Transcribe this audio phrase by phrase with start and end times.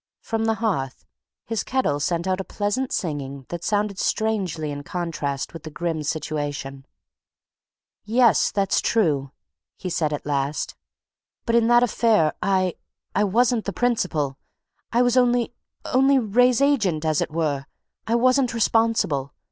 [0.23, 1.05] From the hearth
[1.45, 6.01] his kettle sent out a pleasant singing that sounded strangely in contrast with the grim
[6.01, 6.87] situation.
[8.03, 9.31] "Yes, that's true,"
[9.77, 10.73] he said at last.
[11.45, 12.77] "But in that affair I
[13.13, 14.39] I wasn't the principal.
[14.91, 15.53] I was only
[15.85, 17.67] only Wraye's agent, as it were:
[18.07, 19.35] I wasn't responsible.